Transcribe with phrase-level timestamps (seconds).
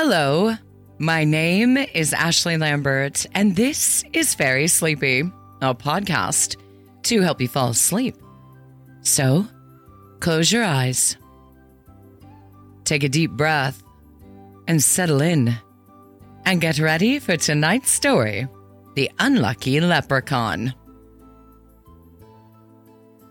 [0.00, 0.54] Hello,
[0.98, 5.22] my name is Ashley Lambert, and this is Fairy Sleepy,
[5.60, 6.54] a podcast
[7.02, 8.14] to help you fall asleep.
[9.00, 9.44] So,
[10.20, 11.16] close your eyes,
[12.84, 13.82] take a deep breath,
[14.68, 15.52] and settle in,
[16.46, 18.46] and get ready for tonight's story
[18.94, 20.74] The Unlucky Leprechaun.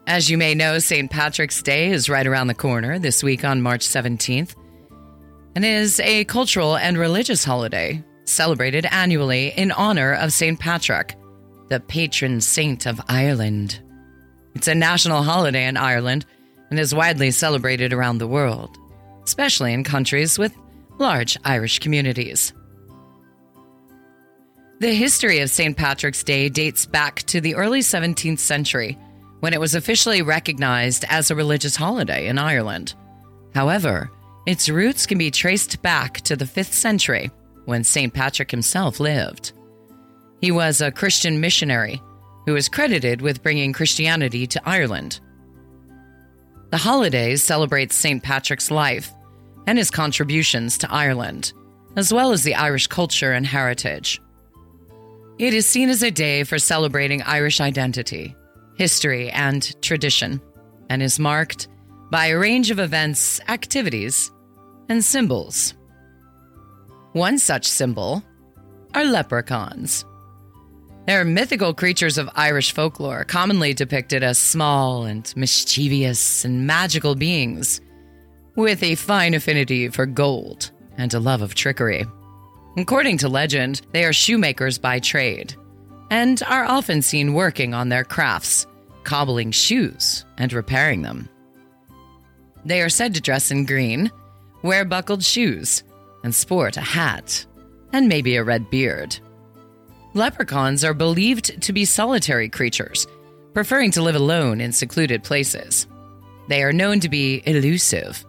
[0.06, 1.10] As you may know, St.
[1.10, 4.54] Patrick's Day is right around the corner this week on March 17th
[5.58, 10.60] and is a cultural and religious holiday celebrated annually in honor of St.
[10.60, 11.16] Patrick,
[11.70, 13.82] the patron saint of Ireland.
[14.54, 16.28] It's a national holiday in Ireland
[16.70, 18.78] and is widely celebrated around the world,
[19.24, 20.56] especially in countries with
[21.00, 22.54] large Irish communities.
[24.78, 25.76] The history of St.
[25.76, 28.96] Patrick's Day dates back to the early 17th century
[29.40, 32.94] when it was officially recognized as a religious holiday in Ireland.
[33.56, 34.12] However,
[34.48, 37.30] its roots can be traced back to the 5th century
[37.66, 38.14] when St.
[38.14, 39.52] Patrick himself lived.
[40.40, 42.02] He was a Christian missionary
[42.46, 45.20] who is credited with bringing Christianity to Ireland.
[46.70, 48.24] The holidays celebrate St.
[48.24, 49.12] Patrick's life
[49.68, 51.52] and his contributions to Ireland,
[51.98, 54.22] as well as the Irish culture and heritage.
[55.40, 58.34] It is seen as a day for celebrating Irish identity,
[58.76, 60.40] history, and tradition,
[60.90, 61.68] and is marked
[62.12, 64.32] by a range of events, activities,
[64.90, 65.74] and symbols.
[67.14, 68.24] One such symbol
[68.94, 70.06] are leprechauns.
[71.08, 77.80] They're mythical creatures of Irish folklore, commonly depicted as small and mischievous and magical beings
[78.56, 82.06] with a fine affinity for gold and a love of trickery.
[82.76, 85.56] According to legend, they are shoemakers by trade
[86.12, 88.68] and are often seen working on their crafts,
[89.04, 91.30] cobbling shoes and repairing them.
[92.66, 94.12] They are said to dress in green,
[94.62, 95.84] wear buckled shoes,
[96.24, 97.46] and sport a hat
[97.94, 99.18] and maybe a red beard.
[100.14, 103.08] Leprechauns are believed to be solitary creatures,
[103.54, 105.88] preferring to live alone in secluded places.
[106.48, 108.26] They are known to be elusive,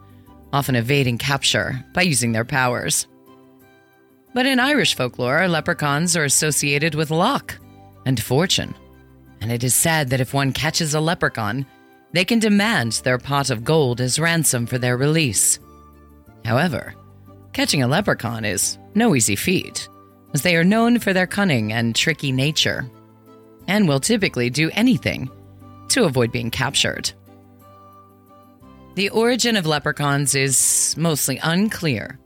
[0.53, 3.07] often evading capture by using their powers.
[4.33, 7.57] But in Irish folklore, leprechauns are associated with luck
[8.05, 8.75] and fortune,
[9.41, 11.65] and it is said that if one catches a leprechaun,
[12.11, 15.59] they can demand their pot of gold as ransom for their release.
[16.45, 16.93] However,
[17.53, 19.87] catching a leprechaun is no easy feat
[20.33, 22.89] as they are known for their cunning and tricky nature,
[23.67, 25.29] and will typically do anything
[25.89, 27.11] to avoid being captured.
[28.95, 32.19] The origin of leprechauns is mostly unclear,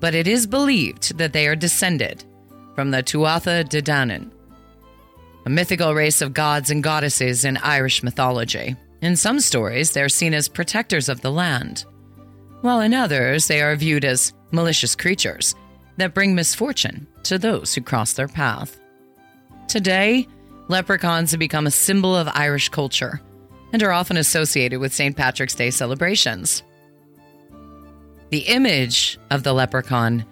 [0.00, 2.24] but it is believed that they are descended
[2.74, 4.30] from the Tuatha De Danann,
[5.46, 8.76] a mythical race of gods and goddesses in Irish mythology.
[9.00, 11.84] In some stories, they're seen as protectors of the land,
[12.60, 15.54] while in others, they are viewed as malicious creatures
[15.96, 18.80] that bring misfortune to those who cross their path.
[19.66, 20.26] Today,
[20.68, 23.20] leprechauns have become a symbol of Irish culture
[23.72, 25.16] and are often associated with St.
[25.16, 26.62] Patrick's Day celebrations.
[28.30, 30.24] The image of the leprechaun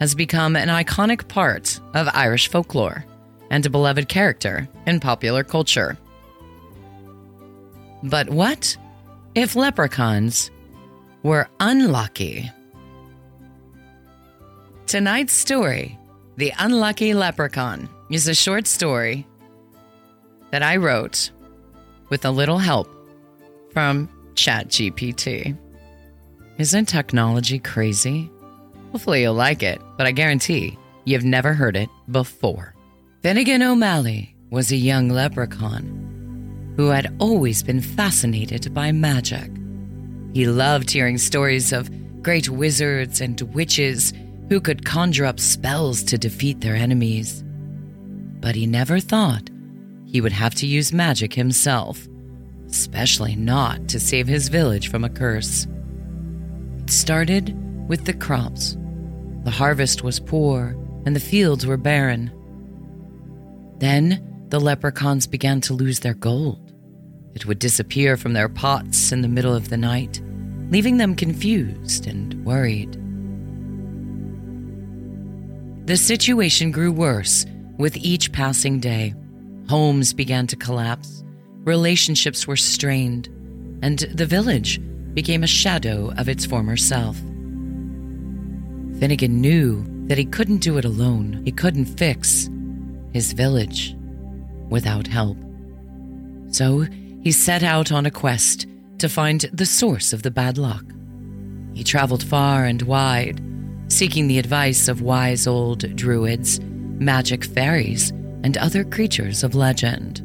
[0.00, 3.04] has become an iconic part of Irish folklore
[3.50, 5.96] and a beloved character in popular culture.
[8.02, 8.76] But what
[9.34, 10.50] if leprechauns
[11.22, 12.50] were unlucky?
[14.86, 15.98] Tonight's story,
[16.36, 19.26] The Unlucky Leprechaun, is a short story
[20.50, 21.30] that I wrote
[22.10, 22.88] with a little help
[23.72, 25.56] from ChatGPT.
[26.58, 28.30] Isn't technology crazy?
[28.90, 32.74] Hopefully you'll like it, but I guarantee you've never heard it before.
[33.22, 39.50] Finnegan O'Malley was a young leprechaun who had always been fascinated by magic.
[40.32, 41.90] He loved hearing stories of
[42.22, 44.12] great wizards and witches
[44.48, 47.42] who could conjure up spells to defeat their enemies.
[48.40, 49.50] But he never thought
[50.06, 52.06] he would have to use magic himself,
[52.68, 55.66] especially not to save his village from a curse.
[56.78, 57.56] It started
[57.88, 58.76] with the crops.
[59.44, 62.30] The harvest was poor and the fields were barren.
[63.78, 66.71] Then the leprechauns began to lose their gold.
[67.34, 70.20] It would disappear from their pots in the middle of the night,
[70.70, 72.98] leaving them confused and worried.
[75.86, 77.44] The situation grew worse
[77.78, 79.14] with each passing day.
[79.68, 81.24] Homes began to collapse,
[81.64, 83.28] relationships were strained,
[83.82, 84.80] and the village
[85.14, 87.16] became a shadow of its former self.
[88.98, 91.42] Finnegan knew that he couldn't do it alone.
[91.44, 92.48] He couldn't fix
[93.12, 93.96] his village
[94.68, 95.36] without help.
[96.50, 96.86] So
[97.22, 98.66] he set out on a quest
[98.98, 100.84] to find the source of the bad luck.
[101.74, 103.40] He traveled far and wide
[103.92, 106.60] seeking the advice of wise old druids,
[106.98, 108.10] magic fairies,
[108.42, 110.20] and other creatures of legend.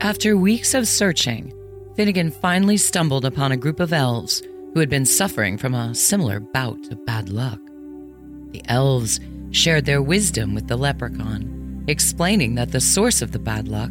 [0.00, 1.52] After weeks of searching,
[1.96, 4.42] Finnegan finally stumbled upon a group of elves
[4.74, 7.60] who had been suffering from a similar bout of bad luck.
[8.50, 9.18] The elves
[9.50, 11.55] shared their wisdom with the leprechaun,
[11.88, 13.90] explaining that the source of the bad luck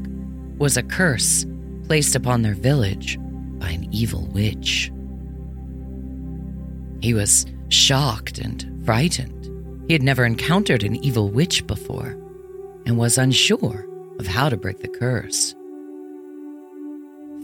[0.57, 1.45] was a curse
[1.87, 3.17] placed upon their village
[3.59, 4.91] by an evil witch.
[7.01, 9.31] He was shocked and frightened.
[9.87, 12.17] He had never encountered an evil witch before
[12.85, 13.87] and was unsure
[14.19, 15.53] of how to break the curse.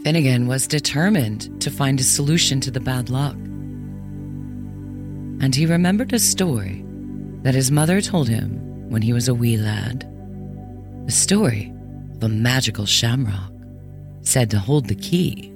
[0.02, 3.36] Finnegan was determined to find a solution to the bad luck.
[5.40, 6.84] And he remembered a story
[7.42, 10.08] that his mother told him when he was a wee lad.
[11.06, 11.72] The story
[12.14, 13.52] of a magical shamrock
[14.20, 15.52] said to hold the key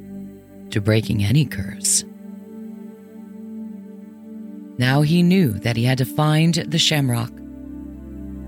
[0.71, 2.05] to breaking any curse.
[4.79, 7.33] Now he knew that he had to find the shamrock,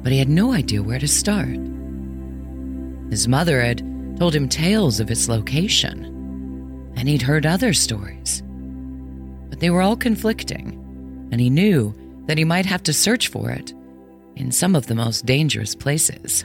[0.03, 1.57] but he had no idea where to start.
[3.11, 3.79] His mother had
[4.19, 6.05] told him tales of its location,
[6.97, 8.43] and he'd heard other stories.
[9.49, 10.73] But they were all conflicting,
[11.31, 11.95] and he knew
[12.27, 13.73] that he might have to search for it
[14.37, 16.45] in some of the most dangerous places.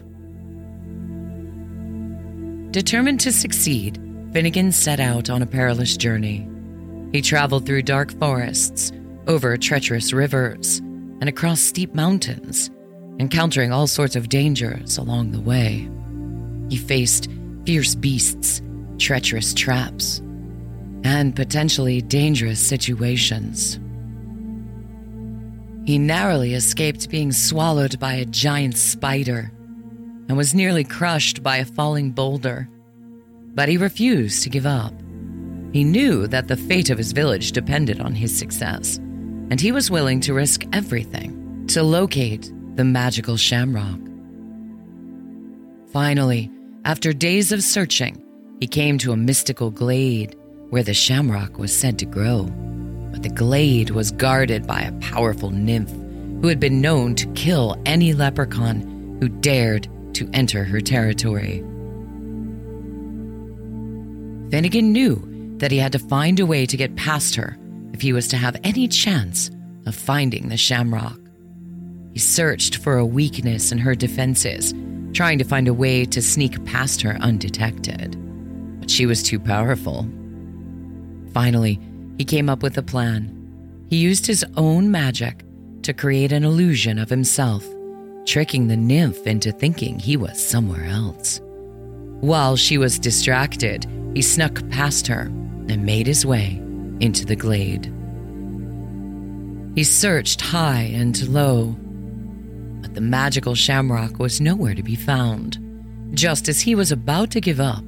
[2.74, 6.50] Determined to succeed, Finnegan set out on a perilous journey.
[7.12, 8.92] He traveled through dark forests,
[9.28, 12.72] over treacherous rivers, and across steep mountains,
[13.20, 15.88] encountering all sorts of dangers along the way.
[16.72, 17.30] He faced
[17.64, 18.64] fierce beasts,
[18.98, 20.18] treacherous traps,
[21.04, 23.80] and potentially dangerous situations.
[25.86, 29.52] He narrowly escaped being swallowed by a giant spider
[30.28, 32.70] and was nearly crushed by a falling boulder.
[33.56, 34.94] But he refused to give up.
[35.74, 39.92] He knew that the fate of his village depended on his success, and he was
[39.92, 44.00] willing to risk everything to locate the magical shamrock.
[45.92, 46.52] Finally,
[46.86, 48.22] after days of searching,
[48.60, 50.36] he came to a mystical glade
[50.70, 52.44] where the shamrock was said to grow.
[53.12, 55.92] But the glade was guarded by a powerful nymph
[56.42, 61.64] who had been known to kill any leprechaun who dared to enter her territory.
[64.50, 67.58] Finnegan knew that he had to find a way to get past her
[67.94, 69.50] if he was to have any chance
[69.86, 71.20] of finding the shamrock.
[72.14, 74.74] He searched for a weakness in her defenses
[75.14, 78.18] trying to find a way to sneak past her undetected.
[78.80, 80.08] But she was too powerful.
[81.34, 81.80] Finally,
[82.18, 83.30] he came up with a plan.
[83.90, 85.44] He used his own magic
[85.84, 87.66] to create an illusion of himself,
[88.26, 91.42] tricking the nymph into thinking he was somewhere else.
[92.22, 95.24] While she was distracted, he snuck past her
[95.68, 96.62] and made his way
[97.00, 97.92] into the glade.
[99.76, 101.76] He searched high and low,
[102.82, 105.60] but the magical shamrock was nowhere to be found.
[106.14, 107.84] Just as he was about to give up,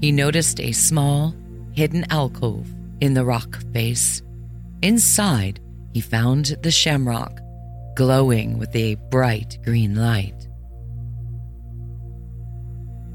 [0.00, 1.34] he noticed a small,
[1.72, 2.68] hidden alcove
[3.00, 4.22] in the rock face.
[4.82, 5.60] Inside,
[5.92, 7.40] he found the shamrock,
[7.94, 10.48] glowing with a bright green light.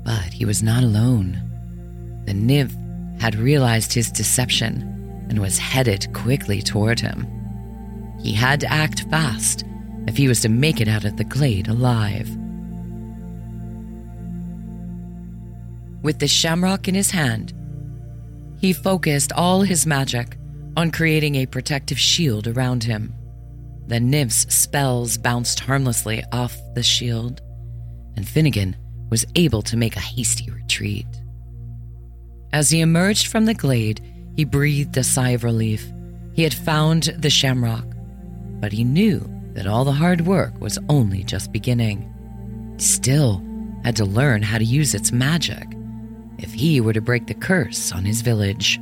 [0.03, 1.41] But he was not alone.
[2.25, 2.75] The nymph
[3.19, 7.25] had realized his deception and was headed quickly toward him.
[8.21, 9.63] He had to act fast
[10.07, 12.29] if he was to make it out of the glade alive.
[16.03, 17.53] With the shamrock in his hand,
[18.59, 20.37] he focused all his magic
[20.77, 23.13] on creating a protective shield around him.
[23.87, 27.41] The nymph's spells bounced harmlessly off the shield,
[28.15, 28.75] and Finnegan
[29.09, 31.05] was able to make a hasty retreat.
[32.51, 34.01] As he emerged from the glade,
[34.35, 35.91] he breathed a sigh of relief.
[36.33, 37.85] He had found the shamrock,
[38.59, 42.11] but he knew that all the hard work was only just beginning.
[42.77, 43.43] He still
[43.83, 45.67] had to learn how to use its magic
[46.39, 48.79] if he were to break the curse on his village.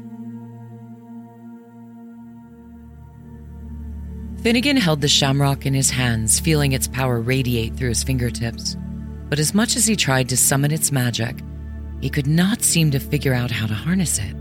[4.43, 8.75] Finnegan held the shamrock in his hands, feeling its power radiate through his fingertips.
[9.29, 11.37] But as much as he tried to summon its magic,
[12.01, 14.35] he could not seem to figure out how to harness it.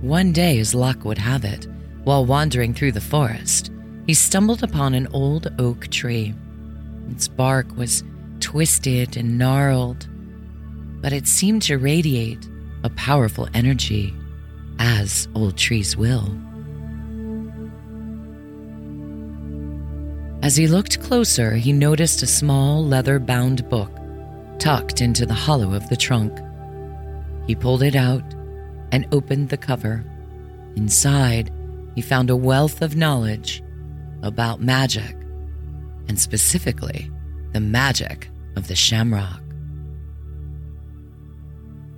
[0.00, 1.68] One day, as luck would have it,
[2.04, 3.70] while wandering through the forest,
[4.06, 6.34] he stumbled upon an old oak tree.
[7.10, 8.02] Its bark was
[8.40, 10.08] twisted and gnarled,
[11.02, 12.48] but it seemed to radiate
[12.84, 14.14] a powerful energy,
[14.78, 16.34] as old trees will.
[20.46, 23.90] As he looked closer, he noticed a small leather bound book
[24.60, 26.38] tucked into the hollow of the trunk.
[27.48, 28.22] He pulled it out
[28.92, 30.04] and opened the cover.
[30.76, 31.50] Inside,
[31.96, 33.60] he found a wealth of knowledge
[34.22, 35.16] about magic,
[36.06, 37.10] and specifically
[37.50, 39.42] the magic of the shamrock.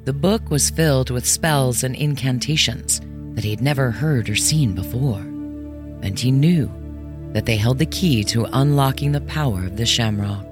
[0.07, 3.03] The book was filled with spells and incantations
[3.35, 5.21] that he had never heard or seen before,
[6.01, 6.73] and he knew
[7.33, 10.45] that they held the key to unlocking the power of the shamrock.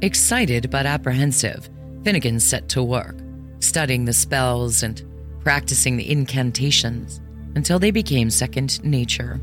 [0.00, 1.68] Excited but apprehensive,
[2.04, 3.16] Finnegan set to work,
[3.60, 5.02] studying the spells and
[5.42, 7.20] practicing the incantations
[7.56, 9.40] until they became second nature.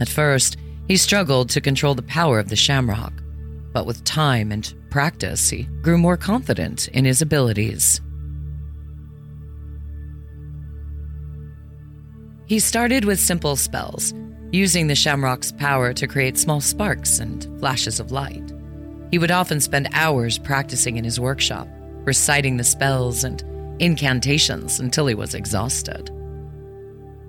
[0.00, 0.56] At first,
[0.88, 3.12] he struggled to control the power of the shamrock,
[3.72, 8.00] but with time and practice, he grew more confident in his abilities.
[12.50, 14.12] He started with simple spells,
[14.50, 18.52] using the shamrock's power to create small sparks and flashes of light.
[19.12, 21.68] He would often spend hours practicing in his workshop,
[22.04, 23.44] reciting the spells and
[23.78, 26.10] incantations until he was exhausted.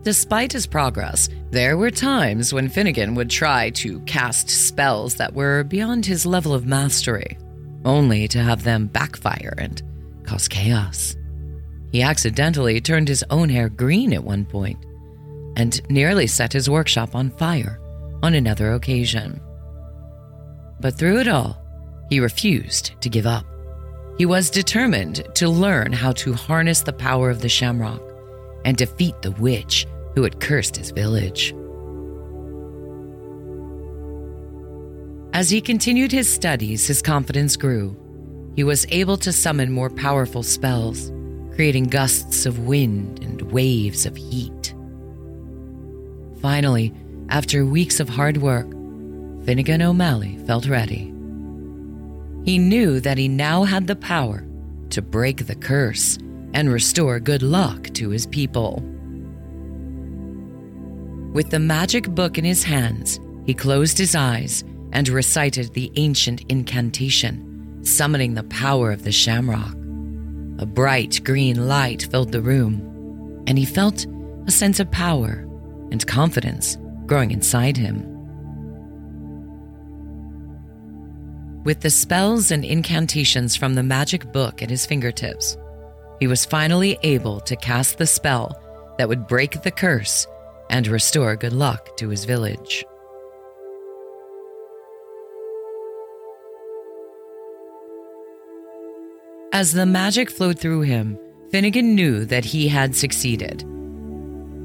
[0.02, 5.64] Despite his progress, there were times when Finnegan would try to cast spells that were
[5.64, 7.38] beyond his level of mastery,
[7.86, 9.84] only to have them backfire and
[10.24, 11.16] cause chaos.
[11.92, 14.84] He accidentally turned his own hair green at one point
[15.58, 17.80] and nearly set his workshop on fire
[18.24, 19.42] on another occasion.
[20.80, 21.62] But through it all,
[22.10, 23.46] he refused to give up.
[24.18, 28.02] He was determined to learn how to harness the power of the shamrock
[28.66, 31.56] and defeat the witch who had cursed his village.
[35.34, 37.96] As he continued his studies, his confidence grew.
[38.56, 41.10] He was able to summon more powerful spells,
[41.56, 44.61] creating gusts of wind and waves of heat.
[46.42, 46.94] Finally,
[47.30, 48.70] after weeks of hard work,
[49.46, 51.14] Finnegan O'Malley felt ready.
[52.44, 54.44] He knew that he now had the power
[54.90, 56.18] to break the curse
[56.54, 58.84] and restore good luck to his people.
[61.32, 66.44] With the magic book in his hands, he closed his eyes and recited the ancient
[66.50, 69.74] incantation, summoning the power of the shamrock.
[70.60, 74.06] A bright green light filled the room, and he felt
[74.48, 75.48] a sense of power
[75.92, 78.08] and confidence growing inside him.
[81.64, 85.58] With the spells and incantations from the magic book at his fingertips,
[86.20, 88.60] he was finally able to cast the spell
[88.98, 90.26] that would break the curse
[90.70, 92.84] and restore good luck to his village.
[99.54, 101.20] As the magic flowed through him,
[101.52, 103.66] Finnegan knew that he had succeeded.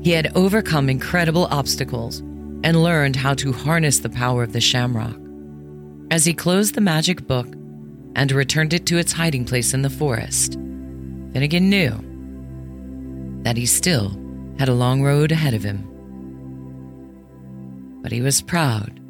[0.06, 2.20] He had overcome incredible obstacles
[2.62, 5.16] and learned how to harness the power of the shamrock.
[6.12, 7.48] As he closed the magic book
[8.14, 10.52] and returned it to its hiding place in the forest,
[11.32, 11.90] Finnegan knew
[13.42, 14.16] that he still
[14.60, 15.90] had a long road ahead of him
[18.06, 19.00] but he was proud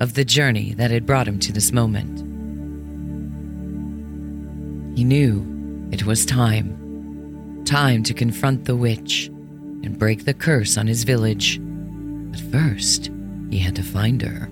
[0.00, 2.20] of the journey that had brought him to this moment.
[4.96, 5.44] He knew
[5.92, 9.30] it was time, time to confront the witch
[9.82, 11.60] and break the curse on his village.
[11.60, 13.10] But first,
[13.50, 14.48] he had to find her.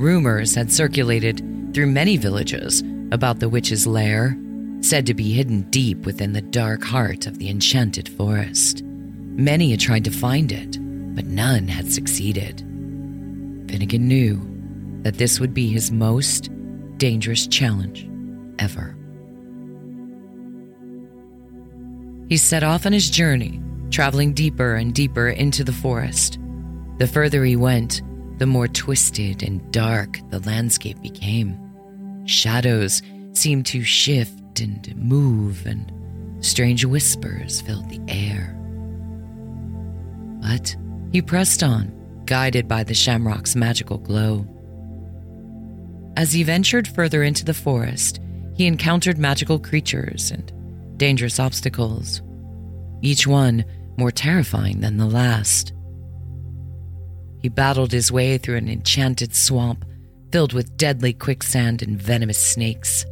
[0.00, 1.38] Rumors had circulated
[1.74, 4.36] through many villages about the witch's lair,
[4.80, 8.82] said to be hidden deep within the dark heart of the enchanted forest.
[8.82, 10.78] Many had tried to find it,
[11.14, 12.60] but none had succeeded.
[13.68, 14.40] Finnegan knew
[15.02, 16.50] that this would be his most
[16.96, 18.08] dangerous challenge
[18.58, 18.96] ever.
[22.28, 26.38] He set off on his journey, traveling deeper and deeper into the forest.
[26.98, 28.02] The further he went,
[28.38, 31.58] the more twisted and dark the landscape became.
[32.26, 35.92] Shadows seemed to shift and move, and
[36.44, 38.56] strange whispers filled the air.
[40.40, 40.74] But
[41.12, 41.92] he pressed on,
[42.24, 44.46] guided by the shamrock's magical glow.
[46.16, 48.20] As he ventured further into the forest,
[48.54, 50.52] he encountered magical creatures and
[50.98, 52.22] dangerous obstacles,
[53.00, 53.64] each one
[54.00, 55.72] more terrifying than the last.
[57.40, 59.84] He battled his way through an enchanted swamp
[60.32, 63.04] filled with deadly quicksand and venomous snakes.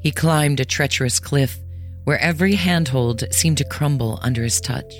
[0.00, 1.58] He climbed a treacherous cliff
[2.04, 4.94] where every handhold seemed to crumble under his touch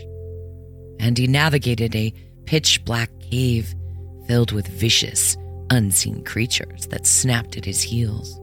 [1.00, 2.14] and he navigated a
[2.46, 3.74] pitch black cave
[4.26, 5.36] filled with vicious,
[5.70, 8.34] unseen creatures that snapped at his heels.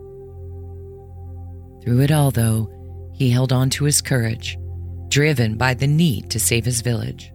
[1.83, 2.69] Through it all, though,
[3.15, 4.57] he held on to his courage,
[5.11, 7.31] driven by the need to save his village.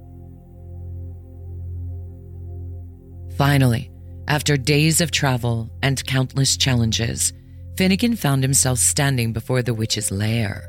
[3.37, 3.91] Finally,
[4.29, 7.33] after days of travel and countless challenges,
[7.77, 10.69] Finnegan found himself standing before the witch's lair.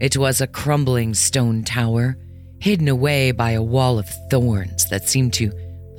[0.00, 2.18] It was a crumbling stone tower,
[2.60, 5.52] hidden away by a wall of thorns that seemed to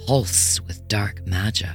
[0.05, 1.69] pulse with dark magic.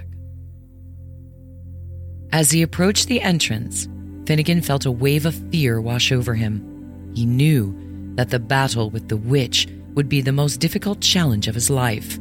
[2.31, 3.88] As he approached the entrance,
[4.26, 7.11] Finnegan felt a wave of fear wash over him.
[7.14, 11.54] He knew that the battle with the witch would be the most difficult challenge of
[11.54, 12.19] his life.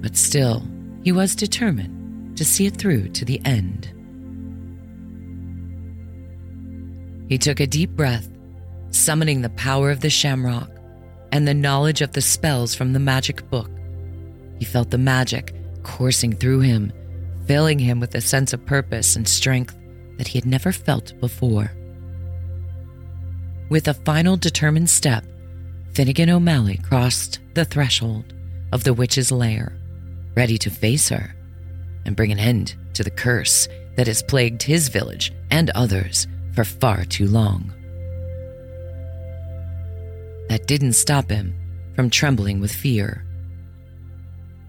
[0.00, 0.62] But still,
[1.02, 3.92] he was determined to see it through to the end.
[7.28, 8.28] He took a deep breath,
[8.90, 10.70] summoning the power of the shamrock
[11.32, 13.70] and the knowledge of the spells from the magic book.
[14.58, 16.92] He felt the magic coursing through him,
[17.46, 19.76] filling him with a sense of purpose and strength
[20.18, 21.72] that he had never felt before.
[23.70, 25.24] With a final determined step,
[25.94, 28.34] Finnegan O'Malley crossed the threshold
[28.72, 29.78] of the witch's lair,
[30.34, 31.36] ready to face her
[32.04, 36.64] and bring an end to the curse that has plagued his village and others for
[36.64, 37.72] far too long.
[40.48, 41.54] That didn't stop him
[41.94, 43.24] from trembling with fear.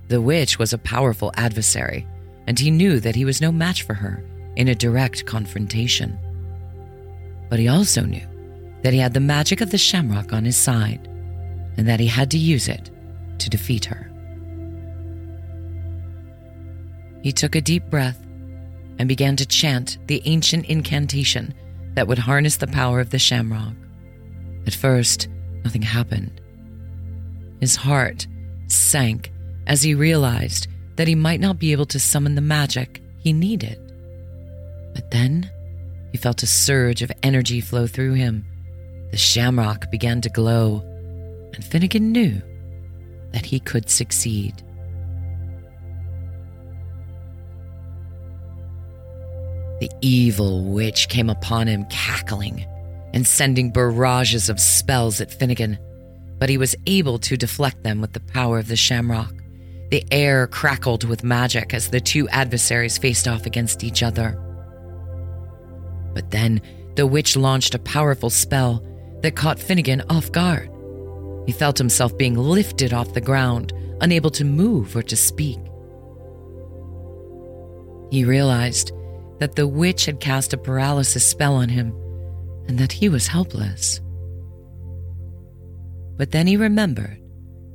[0.09, 2.05] The witch was a powerful adversary,
[2.45, 4.23] and he knew that he was no match for her
[4.57, 6.19] in a direct confrontation.
[7.49, 8.27] But he also knew
[8.83, 11.07] that he had the magic of the shamrock on his side,
[11.77, 12.89] and that he had to use it
[13.39, 14.11] to defeat her.
[17.21, 18.19] He took a deep breath
[18.97, 21.53] and began to chant the ancient incantation
[21.93, 23.73] that would harness the power of the shamrock.
[24.65, 25.27] At first,
[25.63, 26.41] nothing happened.
[27.59, 28.27] His heart
[28.67, 29.31] sank
[29.67, 33.77] as he realized that he might not be able to summon the magic he needed.
[34.93, 35.49] But then
[36.11, 38.45] he felt a surge of energy flow through him
[39.11, 40.81] the shamrock began to glow,
[41.53, 42.41] and Finnegan knew
[43.33, 44.63] that he could succeed.
[49.81, 52.65] The evil witch came upon him cackling
[53.13, 55.77] and sending barrages of spells at Finnegan,
[56.39, 59.33] but he was able to deflect them with the power of the shamrock.
[59.89, 64.39] The air crackled with magic as the two adversaries faced off against each other.
[66.13, 66.61] But then
[66.95, 68.85] the witch launched a powerful spell
[69.21, 70.69] that caught Finnegan off guard.
[71.45, 75.59] He felt himself being lifted off the ground, unable to move or to speak.
[78.11, 78.91] He realized
[79.39, 81.95] that the witch had cast a paralysis spell on him
[82.67, 83.99] and that he was helpless.
[86.17, 87.17] But then he remembered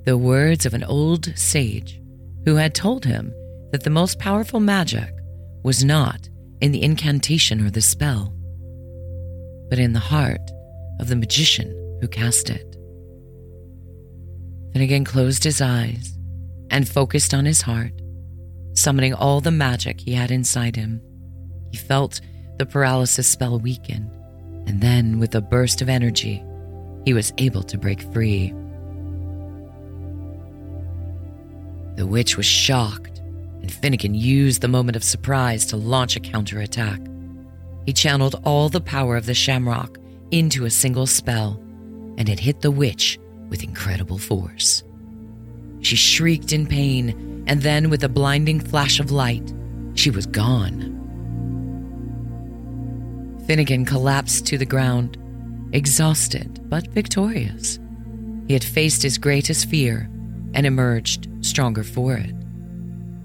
[0.04, 2.00] the words of an old sage
[2.44, 3.35] who had told him
[3.72, 5.12] that the most powerful magic
[5.64, 6.28] was not
[6.61, 8.32] in the incantation or the spell,
[9.68, 10.52] but in the heart
[10.98, 12.76] of the magician who cast it.
[14.72, 16.18] Finnegan closed his eyes
[16.70, 17.92] and focused on his heart,
[18.74, 21.00] summoning all the magic he had inside him.
[21.70, 22.20] He felt
[22.59, 24.11] the paralysis spell weaken,
[24.66, 26.44] and then, with a burst of energy,
[27.04, 28.52] he was able to break free.
[31.96, 33.18] The witch was shocked,
[33.62, 37.00] and Finnegan used the moment of surprise to launch a counterattack.
[37.87, 39.98] He channeled all the power of the shamrock
[40.30, 41.60] into a single spell,
[42.18, 44.82] and it hit the witch with incredible force.
[45.80, 49.52] She shrieked in pain, and then, with a blinding flash of light,
[49.94, 50.92] she was gone.
[53.46, 55.16] Finnegan collapsed to the ground,
[55.72, 57.78] exhausted but victorious.
[58.48, 60.10] He had faced his greatest fear
[60.54, 62.34] and emerged stronger for it.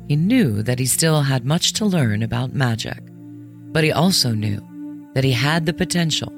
[0.08, 3.00] He knew that he still had much to learn about magic,
[3.72, 4.62] but he also knew
[5.16, 6.32] that he had the potential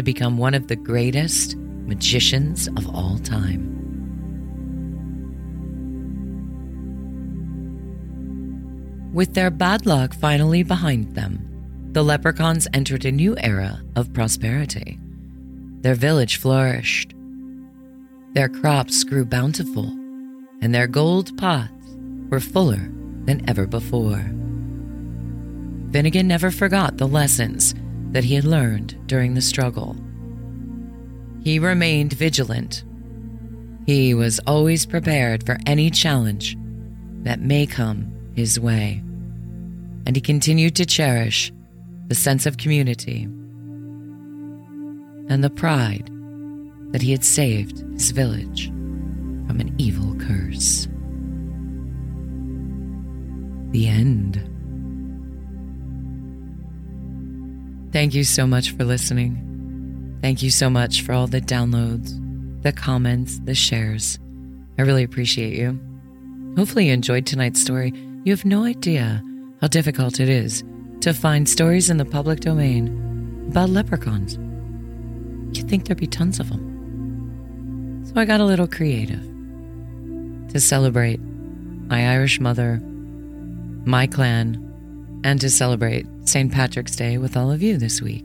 [0.00, 3.66] to become one of the greatest magicians of all time.
[9.12, 11.46] With their bad luck finally behind them,
[11.92, 14.98] the leprechauns entered a new era of prosperity.
[15.82, 17.12] Their village flourished.
[18.32, 19.90] Their crops grew bountiful,
[20.62, 21.94] and their gold pots
[22.30, 22.90] were fuller
[23.26, 24.24] than ever before.
[25.92, 27.74] Finnegan never forgot the lessons
[28.12, 29.96] that he had learned during the struggle.
[31.42, 32.84] He remained vigilant.
[33.86, 36.56] He was always prepared for any challenge
[37.22, 39.02] that may come his way.
[40.06, 41.52] And he continued to cherish
[42.08, 43.28] the sense of community
[45.28, 46.10] and the pride
[46.90, 48.66] that he had saved his village
[49.46, 50.88] from an evil curse.
[53.70, 54.49] The end.
[57.92, 60.18] Thank you so much for listening.
[60.22, 62.14] Thank you so much for all the downloads,
[62.62, 64.18] the comments, the shares.
[64.78, 65.78] I really appreciate you.
[66.56, 67.92] Hopefully, you enjoyed tonight's story.
[68.24, 69.22] You have no idea
[69.60, 70.62] how difficult it is
[71.00, 74.38] to find stories in the public domain about leprechauns.
[75.56, 78.04] you'd think there'd be tons of them.
[78.06, 79.22] So I got a little creative
[80.52, 82.80] to celebrate my Irish mother,
[83.84, 84.66] my clan,
[85.24, 86.52] and to celebrate St.
[86.52, 88.24] Patrick's Day with all of you this week.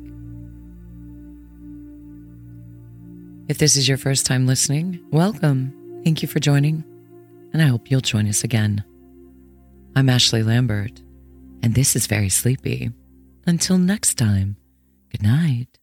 [3.48, 6.02] If this is your first time listening, welcome.
[6.04, 6.84] Thank you for joining,
[7.52, 8.84] and I hope you'll join us again.
[9.96, 11.02] I'm Ashley Lambert,
[11.63, 12.91] and this is Fairy Sleepy.
[13.48, 14.58] Until next time,
[15.12, 15.80] good night.